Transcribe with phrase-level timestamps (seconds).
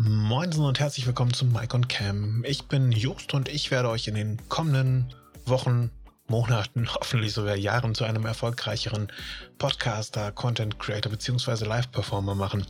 [0.00, 2.44] Moin und herzlich willkommen zum Mike und Cam.
[2.46, 5.12] Ich bin Just und ich werde euch in den kommenden
[5.44, 5.90] Wochen,
[6.28, 9.10] Monaten, hoffentlich sogar Jahren zu einem erfolgreicheren
[9.58, 11.64] Podcaster, Content Creator bzw.
[11.64, 12.64] Live-Performer machen.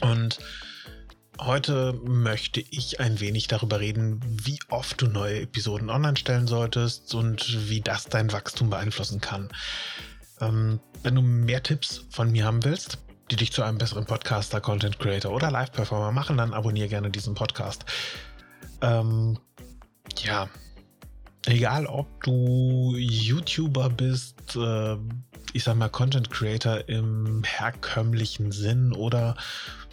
[0.00, 0.38] Und
[1.40, 7.16] heute möchte ich ein wenig darüber reden, wie oft du neue Episoden online stellen solltest
[7.16, 9.48] und wie das dein Wachstum beeinflussen kann.
[10.40, 12.98] Ähm, wenn du mehr Tipps von mir haben willst,
[13.30, 17.34] die dich zu einem besseren Podcaster, Content Creator oder Live-Performer machen, dann abonniere gerne diesen
[17.34, 17.84] Podcast.
[18.80, 19.38] Ähm,
[20.22, 20.48] ja,
[21.46, 24.96] egal ob du YouTuber bist, äh,
[25.52, 29.36] ich sag mal Content Creator im herkömmlichen Sinn oder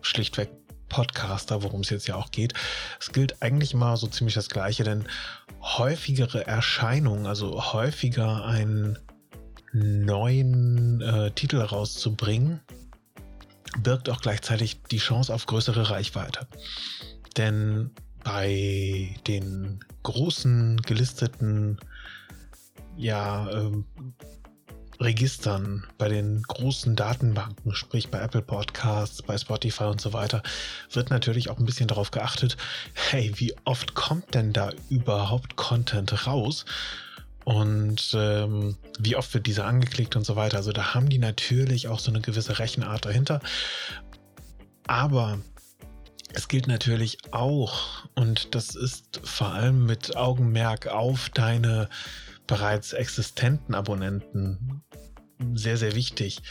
[0.01, 0.49] schlichtweg
[0.89, 2.53] Podcaster, worum es jetzt ja auch geht.
[2.99, 5.05] Es gilt eigentlich immer so ziemlich das Gleiche, denn
[5.61, 8.99] häufigere Erscheinungen, also häufiger einen
[9.73, 12.61] neuen äh, Titel rauszubringen,
[13.79, 16.47] birgt auch gleichzeitig die Chance auf größere Reichweite.
[17.37, 17.91] Denn
[18.23, 21.79] bei den großen gelisteten
[22.97, 23.71] ja, äh,
[24.99, 30.41] Registern, bei den großen Datenbanken, sprich bei Apple Podcasts, bei Spotify und so weiter,
[30.91, 32.55] wird natürlich auch ein bisschen darauf geachtet,
[32.93, 36.65] hey, wie oft kommt denn da überhaupt Content raus?
[37.45, 40.57] Und ähm, wie oft wird dieser angeklickt und so weiter.
[40.57, 43.39] Also da haben die natürlich auch so eine gewisse Rechenart dahinter.
[44.87, 45.39] Aber
[46.33, 51.87] es gilt natürlich auch, und das ist vor allem mit Augenmerk auf deine
[52.47, 54.83] bereits existenten Abonnenten
[55.53, 56.41] sehr, sehr wichtig.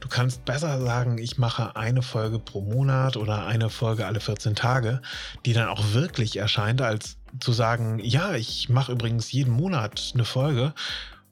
[0.00, 4.54] Du kannst besser sagen, ich mache eine Folge pro Monat oder eine Folge alle 14
[4.54, 5.00] Tage,
[5.46, 10.24] die dann auch wirklich erscheint, als zu sagen, ja, ich mache übrigens jeden Monat eine
[10.24, 10.74] Folge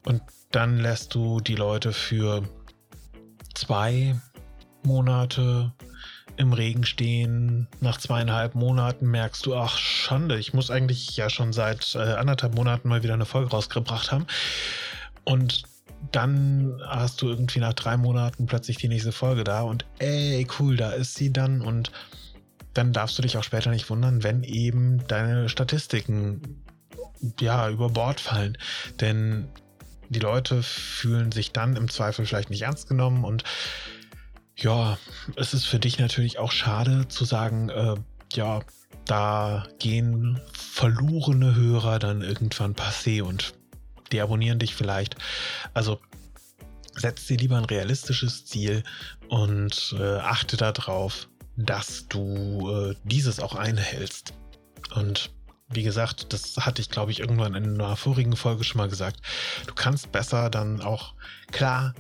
[0.05, 2.43] und dann lässt du die Leute für
[3.55, 4.21] zwei
[4.83, 5.73] Monate
[6.37, 7.69] im Regen stehen.
[7.81, 12.55] Nach zweieinhalb Monaten merkst du, ach Schande, ich muss eigentlich ja schon seit äh, anderthalb
[12.55, 14.27] Monaten mal wieder eine Folge rausgebracht haben.
[15.25, 15.65] Und
[16.11, 20.77] dann hast du irgendwie nach drei Monaten plötzlich die nächste Folge da und ey, cool,
[20.77, 21.93] da ist sie dann und
[22.75, 26.63] dann darfst du dich auch später nicht wundern, wenn eben deine Statistiken
[27.41, 28.59] ja über Bord fallen.
[29.01, 29.49] Denn
[30.09, 33.45] die Leute fühlen sich dann im Zweifel vielleicht nicht ernst genommen und
[34.57, 34.99] ja,
[35.37, 37.95] es ist für dich natürlich auch schade zu sagen, äh,
[38.35, 38.61] ja,
[39.07, 43.55] da gehen verlorene Hörer dann irgendwann passé und
[44.13, 45.17] deabonnieren dich vielleicht.
[45.75, 46.01] Also
[46.95, 48.85] setz dir lieber ein realistisches Ziel
[49.29, 54.35] und äh, achte darauf, dass du äh, dieses auch einhältst.
[54.95, 55.31] Und
[55.69, 59.21] wie gesagt, das hatte ich, glaube ich, irgendwann in einer vorigen Folge schon mal gesagt.
[59.67, 61.15] Du kannst besser dann auch
[61.51, 61.95] klar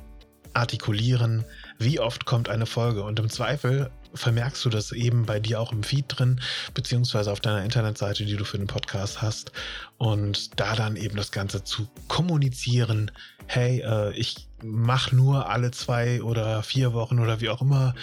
[0.54, 1.44] artikulieren,
[1.78, 3.02] wie oft kommt eine Folge.
[3.02, 6.40] Und im Zweifel vermerkst du das eben bei dir auch im Feed drin,
[6.74, 9.52] beziehungsweise auf deiner Internetseite, die du für den Podcast hast.
[9.96, 13.10] Und da dann eben das Ganze zu kommunizieren.
[13.46, 17.94] Hey, äh, ich mache nur alle zwei oder vier Wochen oder wie auch immer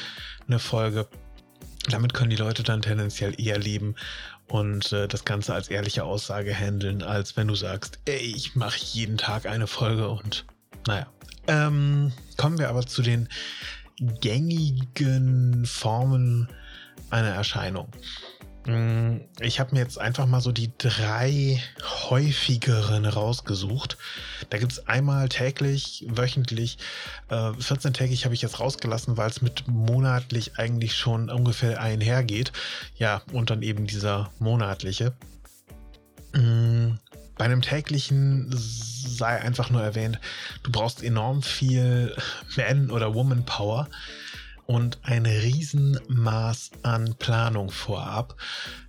[0.47, 1.07] eine Folge.
[1.87, 3.95] Damit können die Leute dann tendenziell eher leben
[4.47, 8.79] und äh, das Ganze als ehrliche Aussage handeln, als wenn du sagst, ey, ich mache
[8.79, 10.45] jeden Tag eine Folge und
[10.87, 11.07] naja.
[11.47, 13.27] Ähm, kommen wir aber zu den
[14.21, 16.49] gängigen Formen
[17.09, 17.89] einer Erscheinung.
[18.65, 21.61] Mm, ich habe mir jetzt einfach mal so die drei
[22.09, 23.97] häufigeren rausgesucht.
[24.49, 26.77] Da gibt es einmal täglich, wöchentlich,
[27.29, 32.51] äh, 14-tägig habe ich jetzt rausgelassen, weil es mit monatlich eigentlich schon ungefähr einhergeht.
[32.97, 35.13] Ja, und dann eben dieser monatliche.
[36.33, 36.93] Mm,
[37.37, 40.19] bei einem täglichen sei einfach nur erwähnt,
[40.63, 42.15] du brauchst enorm viel
[42.55, 43.87] Man- oder Woman-Power
[44.65, 48.35] und ein Riesenmaß an Planung vorab,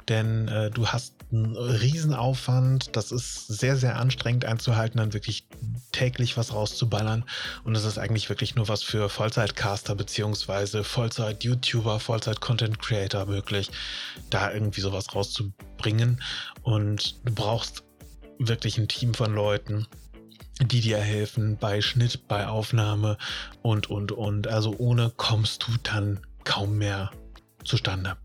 [0.09, 5.47] denn äh, du hast einen Riesenaufwand, das ist sehr, sehr anstrengend einzuhalten, dann wirklich
[5.93, 7.25] täglich was rauszuballern.
[7.65, 13.71] Und das ist eigentlich wirklich nur was für Vollzeitcaster beziehungsweise Vollzeit-YouTuber, Vollzeit-Content-Creator möglich,
[14.31, 16.23] da irgendwie sowas rauszubringen.
[16.63, 17.85] Und du brauchst
[18.39, 19.87] wirklich ein Team von Leuten,
[20.61, 23.17] die dir helfen bei Schnitt, bei Aufnahme
[23.63, 24.49] und, und, und.
[24.49, 27.11] Also ohne kommst du dann kaum mehr
[27.71, 28.17] zustande.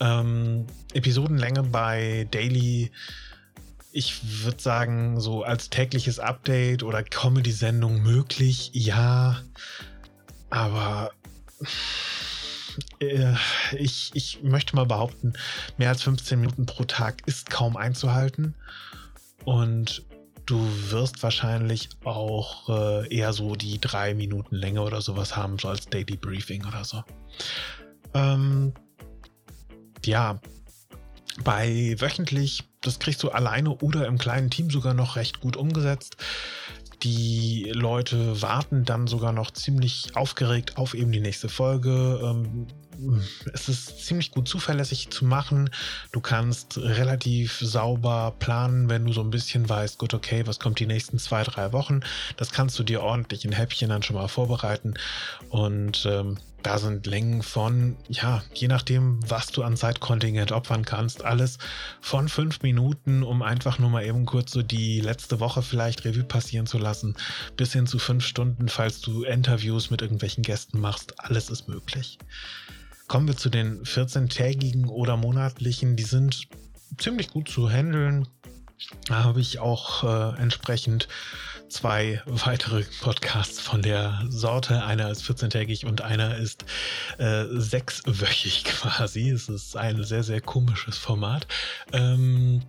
[0.00, 2.90] Ähm, Episodenlänge bei Daily,
[3.92, 9.42] ich würde sagen, so als tägliches Update oder Comedy-Sendung möglich, ja.
[10.50, 11.10] Aber
[13.00, 13.34] äh,
[13.76, 15.32] ich, ich möchte mal behaupten,
[15.76, 18.54] mehr als 15 Minuten pro Tag ist kaum einzuhalten.
[19.44, 20.06] Und
[20.46, 25.66] Du wirst wahrscheinlich auch äh, eher so die drei Minuten Länge oder sowas haben, so
[25.66, 27.02] als Daily Briefing oder so.
[28.16, 28.72] Ähm,
[30.04, 30.40] ja,
[31.44, 36.16] bei wöchentlich, das kriegst du alleine oder im kleinen Team sogar noch recht gut umgesetzt.
[37.02, 42.20] Die Leute warten dann sogar noch ziemlich aufgeregt auf eben die nächste Folge.
[42.22, 42.66] Ähm,
[43.52, 45.68] es ist ziemlich gut zuverlässig zu machen.
[46.12, 50.80] Du kannst relativ sauber planen, wenn du so ein bisschen weißt, gut, okay, was kommt
[50.80, 52.00] die nächsten zwei, drei Wochen.
[52.38, 54.94] Das kannst du dir ordentlich in Häppchen dann schon mal vorbereiten.
[55.50, 61.24] Und ähm, da sind Längen von, ja, je nachdem, was du an Zeitkontingent opfern kannst,
[61.24, 61.58] alles
[62.00, 66.24] von fünf Minuten, um einfach nur mal eben kurz so die letzte Woche vielleicht Revue
[66.24, 67.16] passieren zu lassen,
[67.56, 71.20] bis hin zu fünf Stunden, falls du Interviews mit irgendwelchen Gästen machst.
[71.20, 72.18] Alles ist möglich.
[73.06, 75.94] Kommen wir zu den 14-tägigen oder monatlichen.
[75.94, 76.48] Die sind
[76.98, 78.26] ziemlich gut zu handeln.
[79.06, 81.08] Da habe ich auch äh, entsprechend
[81.68, 84.84] zwei weitere Podcasts von der Sorte.
[84.84, 86.64] Einer ist 14-tägig und einer ist
[87.18, 89.30] äh, sechswöchig quasi.
[89.30, 91.46] Es ist ein sehr, sehr komisches Format.
[91.92, 92.62] Ähm,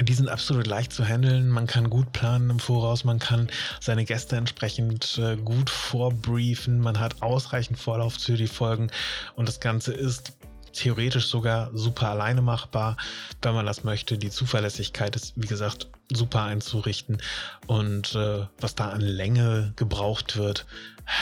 [0.00, 1.48] die sind absolut leicht zu handeln.
[1.50, 3.04] Man kann gut planen im Voraus.
[3.04, 3.48] Man kann
[3.80, 6.80] seine Gäste entsprechend äh, gut vorbriefen.
[6.80, 8.90] Man hat ausreichend Vorlauf für die Folgen.
[9.34, 10.32] Und das Ganze ist
[10.72, 12.96] theoretisch sogar super alleine machbar,
[13.42, 14.18] wenn man das möchte.
[14.18, 17.18] Die Zuverlässigkeit ist, wie gesagt, super einzurichten.
[17.66, 20.66] Und äh, was da an Länge gebraucht wird,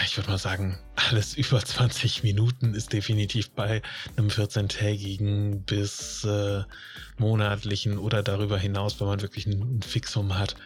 [0.04, 3.82] ich würde mal sagen, alles über 20 Minuten ist definitiv bei
[4.16, 6.62] einem 14-tägigen bis äh,
[7.18, 10.56] monatlichen oder darüber hinaus, wenn man wirklich ein, ein Fixum hat.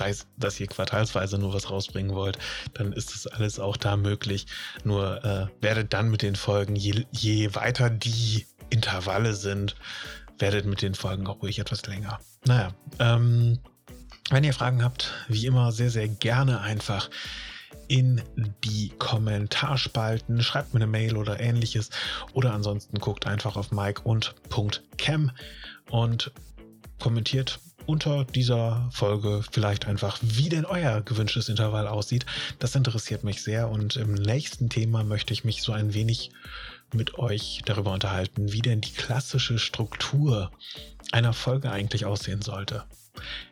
[0.00, 2.38] Es, dass ihr quartalsweise nur was rausbringen wollt,
[2.74, 4.46] dann ist das alles auch da möglich.
[4.84, 9.76] Nur äh, werdet dann mit den Folgen, je, je weiter die Intervalle sind,
[10.38, 12.18] werdet mit den Folgen auch ruhig etwas länger.
[12.44, 13.58] Naja, ähm,
[14.30, 17.08] wenn ihr Fragen habt, wie immer sehr, sehr gerne einfach
[17.88, 18.22] in
[18.64, 21.90] die Kommentarspalten, schreibt mir eine Mail oder ähnliches
[22.32, 24.34] oder ansonsten guckt einfach auf mike und
[24.98, 25.30] .cam
[25.90, 26.32] und
[26.98, 32.26] kommentiert unter dieser Folge vielleicht einfach, wie denn euer gewünschtes Intervall aussieht.
[32.58, 36.30] Das interessiert mich sehr und im nächsten Thema möchte ich mich so ein wenig
[36.92, 40.50] mit euch darüber unterhalten, wie denn die klassische Struktur
[41.12, 42.84] einer Folge eigentlich aussehen sollte.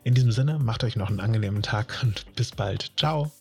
[0.05, 2.93] In diesem Sinne, macht euch noch einen angenehmen Tag und bis bald.
[2.97, 3.33] Ciao.